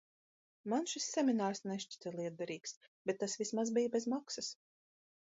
Man 0.71 0.85
šis 0.91 1.09
seminārs 1.17 1.59
nešķita 1.71 2.13
lietderīgs, 2.15 2.73
bet 3.09 3.19
tas 3.25 3.35
vismaz 3.43 3.73
bija 3.75 3.91
bez 3.97 4.07
maksas. 4.15 4.49